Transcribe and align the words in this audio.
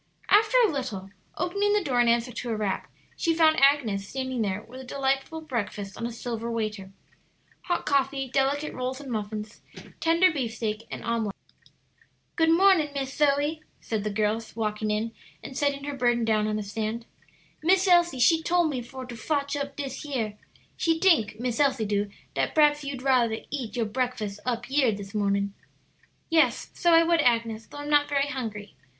After 0.31 0.57
a 0.65 0.71
little, 0.71 1.11
opening 1.37 1.73
the 1.73 1.83
door 1.83 1.99
in 2.01 2.07
answer 2.07 2.31
to 2.31 2.49
a 2.49 2.55
rap, 2.55 2.91
she 3.15 3.35
found 3.35 3.59
Agnes 3.61 4.07
standing 4.07 4.41
there 4.41 4.63
with 4.63 4.81
a 4.81 4.83
delightful 4.83 5.41
breakfast 5.41 5.95
on 5.95 6.07
a 6.07 6.11
silver 6.11 6.49
waiter 6.49 6.91
hot 7.65 7.85
coffee, 7.85 8.27
delicate 8.27 8.73
rolls 8.73 8.99
and 8.99 9.11
muffins, 9.11 9.61
tender 9.99 10.31
beefsteak, 10.33 10.87
and 10.89 11.03
omelet. 11.03 11.35
"Good 12.35 12.49
mornin', 12.49 12.89
Miss 12.95 13.13
Zoe," 13.13 13.61
said 13.79 14.03
the 14.03 14.09
girl, 14.09 14.43
walking 14.55 14.89
in 14.89 15.11
and 15.43 15.55
setting 15.55 15.83
her 15.83 15.93
burden 15.95 16.25
down 16.25 16.47
on 16.47 16.57
a 16.57 16.63
stand. 16.63 17.05
"Miss 17.61 17.87
Elsie 17.87 18.17
she 18.19 18.41
tole 18.41 18.65
me 18.65 18.81
for 18.81 19.05
to 19.05 19.15
fotch 19.15 19.55
up 19.55 19.75
dis 19.75 20.03
yere. 20.03 20.35
She 20.75 20.99
tink, 20.99 21.39
Miss 21.39 21.59
Elsie 21.59 21.85
do, 21.85 22.09
dat 22.33 22.55
p'raps 22.55 22.83
you'd 22.83 23.03
rather 23.03 23.37
eat 23.51 23.75
yo' 23.75 23.85
breakfus 23.85 24.39
up 24.47 24.67
yere 24.67 24.93
dis 24.93 25.13
mornin'." 25.13 25.53
"Yes, 26.27 26.71
so 26.73 26.91
I 26.91 27.03
would, 27.03 27.21
Agnes, 27.21 27.67
though 27.67 27.77
I'm 27.77 27.89
not 27.91 28.09
very 28.09 28.29
hungry. 28.29 28.73